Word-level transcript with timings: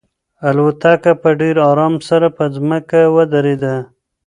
الوتکه 0.47 1.11
په 1.21 1.29
ډېر 1.39 1.55
ارام 1.71 1.93
سره 2.09 2.27
په 2.37 2.43
ځمکه 2.55 2.99
ودرېده. 3.15 3.75